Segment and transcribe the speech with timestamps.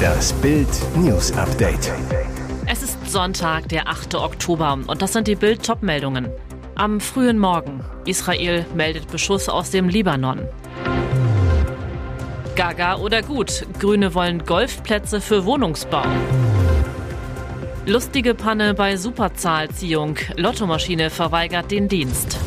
[0.00, 1.92] Das Bild News Update.
[2.66, 4.14] Es ist Sonntag, der 8.
[4.14, 6.28] Oktober und das sind die Bild meldungen
[6.74, 7.84] Am frühen Morgen.
[8.06, 10.40] Israel meldet Beschuss aus dem Libanon.
[12.56, 13.66] Gaga oder gut.
[13.78, 16.04] Grüne wollen Golfplätze für Wohnungsbau.
[17.86, 20.16] Lustige Panne bei Superzahlziehung.
[20.36, 22.38] Lottomaschine verweigert den Dienst.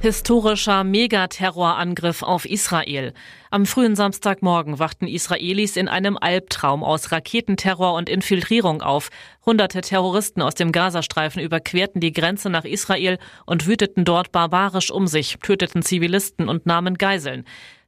[0.00, 3.12] Historischer Megaterrorangriff auf Israel.
[3.50, 9.08] Am frühen Samstagmorgen wachten Israelis in einem Albtraum aus Raketenterror und Infiltrierung auf.
[9.44, 15.08] Hunderte Terroristen aus dem Gazastreifen überquerten die Grenze nach Israel und wüteten dort barbarisch um
[15.08, 17.44] sich, töteten Zivilisten und nahmen Geiseln.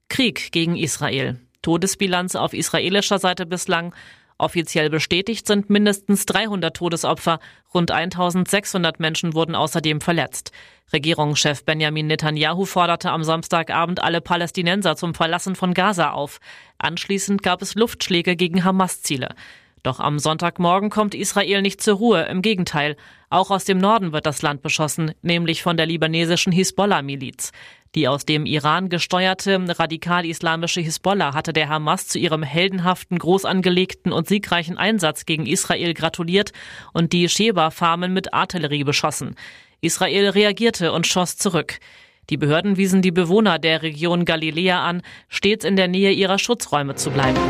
[0.08, 1.38] Krieg gegen Israel.
[1.62, 3.94] Todesbilanz auf israelischer Seite bislang
[4.40, 7.40] Offiziell bestätigt sind mindestens 300 Todesopfer,
[7.74, 10.50] rund 1600 Menschen wurden außerdem verletzt.
[10.94, 16.40] Regierungschef Benjamin Netanyahu forderte am Samstagabend alle Palästinenser zum Verlassen von Gaza auf.
[16.78, 19.34] Anschließend gab es Luftschläge gegen Hamas-Ziele.
[19.82, 22.96] Doch am Sonntagmorgen kommt Israel nicht zur Ruhe, im Gegenteil.
[23.28, 27.52] Auch aus dem Norden wird das Land beschossen, nämlich von der libanesischen Hisbollah-Miliz.
[27.96, 34.12] Die aus dem Iran gesteuerte radikal-islamische Hisbollah hatte der Hamas zu ihrem heldenhaften, groß angelegten
[34.12, 36.52] und siegreichen Einsatz gegen Israel gratuliert
[36.92, 39.34] und die Sheba-Farmen mit Artillerie beschossen.
[39.80, 41.80] Israel reagierte und schoss zurück.
[42.28, 46.94] Die Behörden wiesen die Bewohner der Region Galiläa an, stets in der Nähe ihrer Schutzräume
[46.94, 47.40] zu bleiben.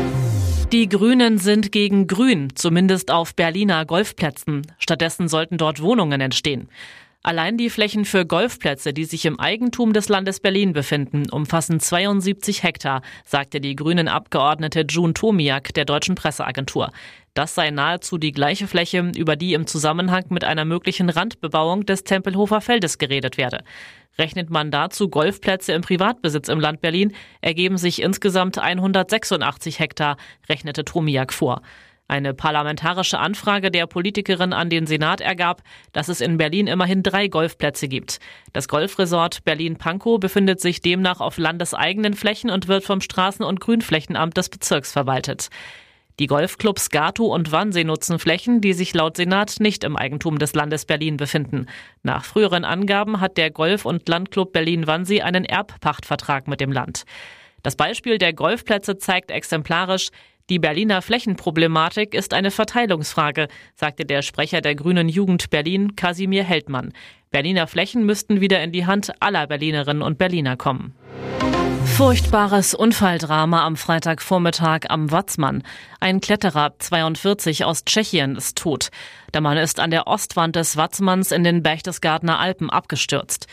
[0.71, 4.65] Die Grünen sind gegen Grün, zumindest auf Berliner Golfplätzen.
[4.79, 6.69] Stattdessen sollten dort Wohnungen entstehen.
[7.23, 12.63] Allein die Flächen für Golfplätze, die sich im Eigentum des Landes Berlin befinden, umfassen 72
[12.63, 16.89] Hektar, sagte die grünen Abgeordnete June Tomiak der deutschen Presseagentur.
[17.35, 22.03] Das sei nahezu die gleiche Fläche, über die im Zusammenhang mit einer möglichen Randbebauung des
[22.03, 23.63] Tempelhofer Feldes geredet werde.
[24.17, 30.17] Rechnet man dazu Golfplätze im Privatbesitz im Land Berlin, ergeben sich insgesamt 186 Hektar,
[30.49, 31.61] rechnete Tomiak vor.
[32.11, 35.61] Eine parlamentarische Anfrage der Politikerin an den Senat ergab,
[35.93, 38.19] dass es in Berlin immerhin drei Golfplätze gibt.
[38.51, 44.35] Das Golfresort Berlin-Pankow befindet sich demnach auf landeseigenen Flächen und wird vom Straßen- und Grünflächenamt
[44.35, 45.47] des Bezirks verwaltet.
[46.19, 50.53] Die Golfclubs Gato und Wannsee nutzen Flächen, die sich laut Senat nicht im Eigentum des
[50.53, 51.67] Landes Berlin befinden.
[52.03, 57.05] Nach früheren Angaben hat der Golf- und Landclub Berlin-Wannsee einen Erbpachtvertrag mit dem Land.
[57.63, 60.09] Das Beispiel der Golfplätze zeigt exemplarisch,
[60.51, 66.91] die Berliner Flächenproblematik ist eine Verteilungsfrage, sagte der Sprecher der Grünen Jugend Berlin, Kasimir Heldmann.
[67.29, 70.93] Berliner Flächen müssten wieder in die Hand aller Berlinerinnen und Berliner kommen.
[71.85, 75.63] Furchtbares Unfalldrama am Freitagvormittag am Watzmann.
[76.01, 78.89] Ein Kletterer, 42 aus Tschechien, ist tot.
[79.33, 83.47] Der Mann ist an der Ostwand des Watzmanns in den Berchtesgadener Alpen abgestürzt.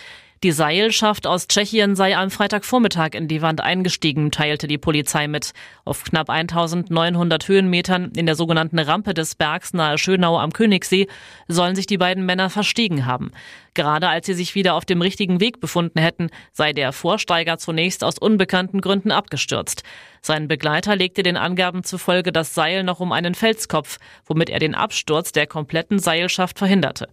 [0.44, 5.53] Die Seilschaft aus Tschechien sei am Freitagvormittag in die Wand eingestiegen, teilte die Polizei mit.
[5.84, 11.09] Auf knapp 1900 Höhenmetern in der sogenannten Rampe des Bergs nahe Schönau am Königssee
[11.48, 13.32] sollen sich die beiden Männer verstiegen haben.
[13.78, 18.03] Gerade als sie sich wieder auf dem richtigen Weg befunden hätten, sei der Vorsteiger zunächst
[18.03, 19.84] aus unbekannten Gründen abgestürzt.
[20.21, 24.75] Sein Begleiter legte den Angaben zufolge das Seil noch um einen Felskopf, womit er den
[24.75, 27.06] Absturz der kompletten Seilschaft verhinderte.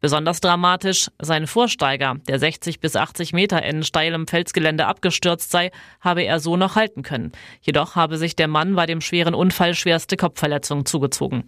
[0.00, 6.22] Besonders dramatisch, sein Vorsteiger, der 60 bis 80 Meter in steilem Felsgelände abgestürzt sei, habe
[6.22, 7.32] er so noch halten können.
[7.62, 11.44] Jedoch habe sich der Mann bei dem schweren Unfall schwerste Kopfverletzungen zugezogen.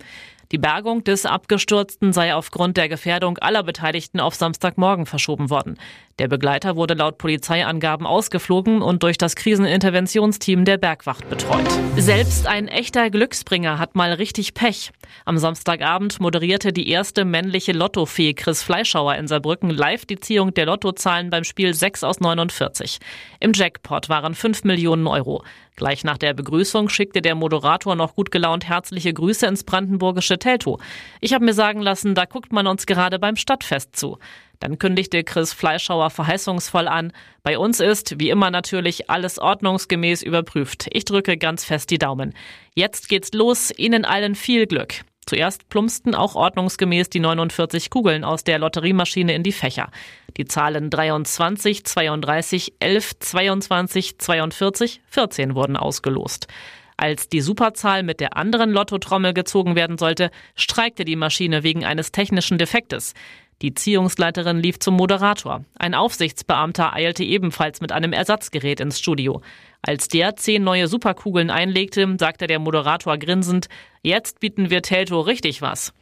[0.53, 5.79] Die Bergung des Abgestürzten sei aufgrund der Gefährdung aller Beteiligten auf Samstagmorgen verschoben worden.
[6.21, 11.67] Der Begleiter wurde laut Polizeiangaben ausgeflogen und durch das Kriseninterventionsteam der Bergwacht betreut.
[11.97, 14.93] Selbst ein echter Glücksbringer hat mal richtig Pech.
[15.25, 20.67] Am Samstagabend moderierte die erste männliche Lottofee Chris Fleischauer in Saarbrücken live die Ziehung der
[20.67, 22.99] Lottozahlen beim Spiel 6 aus 49.
[23.41, 25.43] Im Jackpot waren 5 Millionen Euro.
[25.77, 30.81] Gleich nach der Begrüßung schickte der Moderator noch gut gelaunt herzliche Grüße ins brandenburgische Teltow.
[31.21, 34.19] Ich habe mir sagen lassen, da guckt man uns gerade beim Stadtfest zu.
[34.61, 37.13] Dann kündigte Chris Fleischhauer verheißungsvoll an,
[37.43, 40.87] bei uns ist, wie immer natürlich, alles ordnungsgemäß überprüft.
[40.93, 42.35] Ich drücke ganz fest die Daumen.
[42.75, 45.05] Jetzt geht's los, Ihnen allen viel Glück.
[45.27, 49.91] Zuerst plumpsten auch ordnungsgemäß die 49 Kugeln aus der Lotteriemaschine in die Fächer.
[50.37, 56.49] Die Zahlen 23, 32, 11, 22, 42, 14 wurden ausgelost.
[56.97, 62.13] Als die Superzahl mit der anderen Lottotrommel gezogen werden sollte, streikte die Maschine wegen eines
[62.13, 63.15] technischen Defektes.
[63.63, 65.65] Die Ziehungsleiterin lief zum Moderator.
[65.79, 69.41] Ein Aufsichtsbeamter eilte ebenfalls mit einem Ersatzgerät ins Studio.
[69.83, 73.69] Als der zehn neue Superkugeln einlegte, sagte der Moderator grinsend,
[74.03, 75.93] jetzt bieten wir Telto richtig was.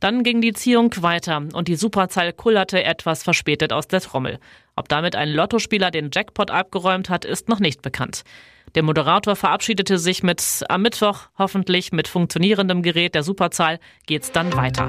[0.00, 4.38] Dann ging die Ziehung weiter und die Superzahl kullerte etwas verspätet aus der Trommel.
[4.74, 8.24] Ob damit ein Lottospieler den Jackpot abgeräumt hat, ist noch nicht bekannt.
[8.74, 14.54] Der Moderator verabschiedete sich mit am Mittwoch hoffentlich mit funktionierendem Gerät der Superzahl geht's dann
[14.56, 14.88] weiter.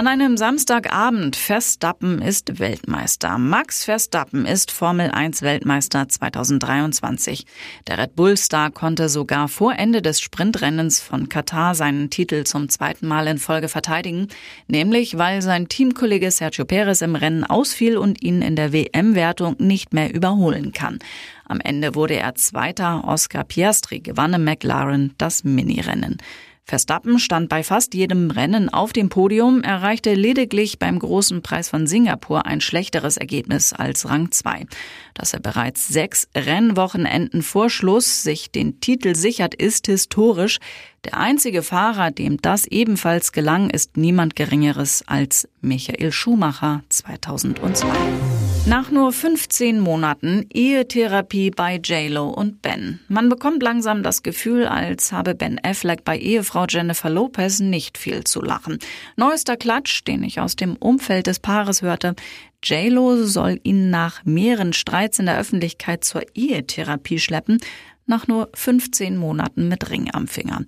[0.00, 3.36] An einem Samstagabend Verstappen ist Weltmeister.
[3.36, 7.44] Max Verstappen ist Formel 1 Weltmeister 2023.
[7.86, 12.70] Der Red Bull Star konnte sogar vor Ende des Sprintrennens von Katar seinen Titel zum
[12.70, 14.28] zweiten Mal in Folge verteidigen,
[14.68, 19.92] nämlich weil sein Teamkollege Sergio Perez im Rennen ausfiel und ihn in der WM-Wertung nicht
[19.92, 20.98] mehr überholen kann.
[21.44, 23.04] Am Ende wurde er Zweiter.
[23.04, 26.16] Oscar Piastri gewann im McLaren das Minirennen.
[26.70, 31.88] Verstappen stand bei fast jedem Rennen auf dem Podium, erreichte lediglich beim großen Preis von
[31.88, 34.66] Singapur ein schlechteres Ergebnis als Rang 2.
[35.12, 40.60] Dass er bereits sechs Rennwochenenden vor Schluss sich den Titel sichert, ist historisch.
[41.04, 47.88] Der einzige Fahrer, dem das ebenfalls gelang, ist niemand Geringeres als Michael Schumacher 2002.
[48.66, 53.00] Nach nur 15 Monaten Ehetherapie bei JLo und Ben.
[53.08, 58.22] Man bekommt langsam das Gefühl, als habe Ben Affleck bei Ehefrau Jennifer Lopez nicht viel
[58.24, 58.78] zu lachen.
[59.16, 62.14] Neuester Klatsch, den ich aus dem Umfeld des Paares hörte.
[62.62, 67.58] JLo soll ihn nach mehreren Streits in der Öffentlichkeit zur Ehetherapie schleppen,
[68.06, 70.62] nach nur 15 Monaten mit Ring am Finger.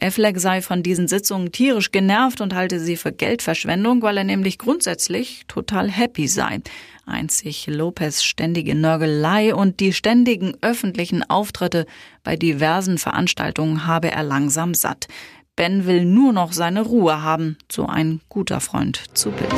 [0.00, 4.58] Affleck sei von diesen Sitzungen tierisch genervt und halte sie für Geldverschwendung, weil er nämlich
[4.58, 6.60] grundsätzlich total happy sei.
[7.06, 11.86] Einzig Lopez ständige Nörgelei und die ständigen öffentlichen Auftritte
[12.22, 15.08] bei diversen Veranstaltungen habe er langsam satt.
[15.56, 19.50] Ben will nur noch seine Ruhe haben, so ein guter Freund zu Bild.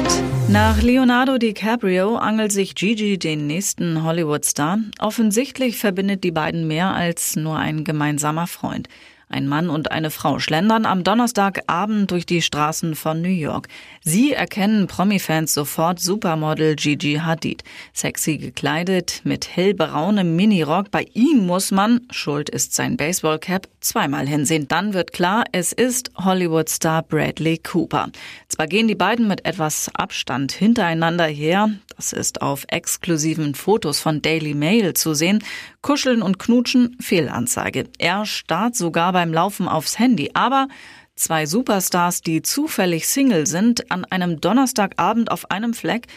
[0.48, 4.78] Nach Leonardo DiCaprio angelt sich Gigi den nächsten Hollywood-Star.
[4.98, 8.88] Offensichtlich verbindet die beiden mehr als nur ein gemeinsamer Freund.
[9.32, 13.68] Ein Mann und eine Frau schlendern am Donnerstagabend durch die Straßen von New York.
[14.02, 17.64] Sie erkennen Promi-Fans sofort Supermodel Gigi Hadid.
[17.94, 20.90] Sexy gekleidet, mit hellbraunem Minirock.
[20.90, 24.68] Bei ihm muss man, schuld ist sein Baseballcap, zweimal hinsehen.
[24.68, 28.10] Dann wird klar, es ist Hollywood-Star Bradley Cooper.
[28.48, 31.70] Zwar gehen die beiden mit etwas Abstand hintereinander her,
[32.02, 35.44] das ist auf exklusiven Fotos von Daily Mail zu sehen.
[35.82, 37.84] Kuscheln und Knutschen, Fehlanzeige.
[37.98, 40.32] Er starrt sogar beim Laufen aufs Handy.
[40.34, 40.66] Aber
[41.14, 46.08] zwei Superstars, die zufällig Single sind, an einem Donnerstagabend auf einem Fleck,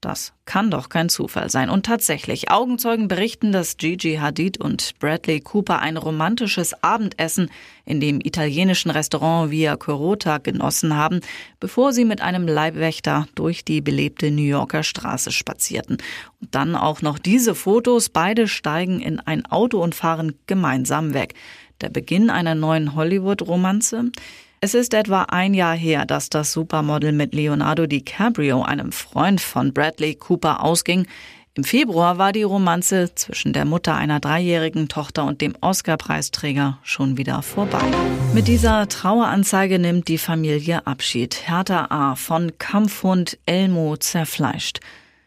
[0.00, 1.70] das kann doch kein Zufall sein.
[1.70, 7.50] Und tatsächlich, Augenzeugen berichten, dass Gigi Hadid und Bradley Cooper ein romantisches Abendessen
[7.86, 11.20] in dem italienischen Restaurant Via Corota genossen haben,
[11.58, 15.96] bevor sie mit einem Leibwächter durch die belebte New Yorker Straße spazierten.
[16.40, 18.10] Und dann auch noch diese Fotos.
[18.10, 21.34] Beide steigen in ein Auto und fahren gemeinsam weg.
[21.80, 24.10] Der Beginn einer neuen Hollywood-Romanze?
[24.64, 29.74] Es ist etwa ein Jahr her, dass das Supermodel mit Leonardo DiCaprio, einem Freund von
[29.74, 31.06] Bradley Cooper, ausging.
[31.52, 37.18] Im Februar war die Romanze zwischen der Mutter einer dreijährigen Tochter und dem Oscar-Preisträger schon
[37.18, 37.82] wieder vorbei.
[38.32, 41.46] Mit dieser Traueranzeige nimmt die Familie Abschied.
[41.46, 42.14] Hertha A.
[42.14, 44.80] von Kampfhund Elmo zerfleischt.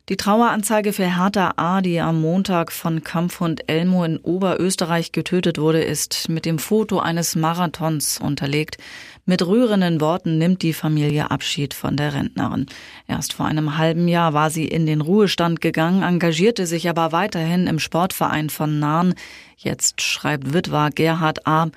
[0.09, 5.83] Die Traueranzeige für Hertha A., die am Montag von Kampfhund Elmo in Oberösterreich getötet wurde,
[5.83, 8.77] ist mit dem Foto eines Marathons unterlegt.
[9.25, 12.67] Mit rührenden Worten nimmt die Familie Abschied von der Rentnerin.
[13.05, 17.67] Erst vor einem halben Jahr war sie in den Ruhestand gegangen, engagierte sich aber weiterhin
[17.67, 19.13] im Sportverein von Nahen.
[19.57, 21.67] Jetzt schreibt Witwer Gerhard A.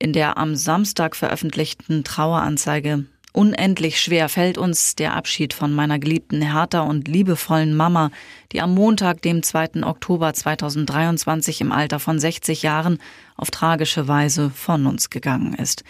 [0.00, 3.04] in der am Samstag veröffentlichten Traueranzeige
[3.36, 8.10] Unendlich schwer fällt uns der Abschied von meiner geliebten Hertha und liebevollen Mama,
[8.52, 9.82] die am Montag, dem 2.
[9.82, 12.96] Oktober 2023 im Alter von 60 Jahren
[13.36, 15.84] auf tragische Weise von uns gegangen ist.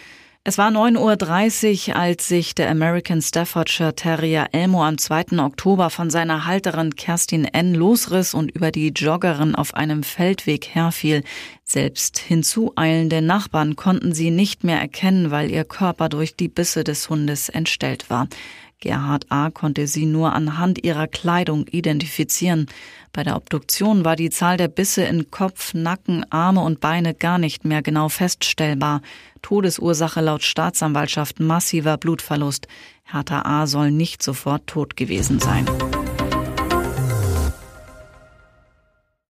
[0.49, 5.39] Es war 9.30 Uhr, als sich der American Staffordshire Terrier Elmo am 2.
[5.39, 7.75] Oktober von seiner Halterin Kerstin N.
[7.75, 11.25] losriss und über die Joggerin auf einem Feldweg herfiel.
[11.65, 17.09] Selbst hinzueilende Nachbarn konnten sie nicht mehr erkennen, weil ihr Körper durch die Bisse des
[17.09, 18.29] Hundes entstellt war.
[18.79, 19.49] Gerhard A.
[19.49, 22.67] konnte sie nur anhand ihrer Kleidung identifizieren.
[23.11, 27.39] Bei der Obduktion war die Zahl der Bisse in Kopf, Nacken, Arme und Beine gar
[27.39, 29.01] nicht mehr genau feststellbar.
[29.41, 32.67] Todesursache laut Staatsanwaltschaft massiver Blutverlust.
[33.03, 33.65] Hertha A.
[33.65, 35.65] soll nicht sofort tot gewesen sein.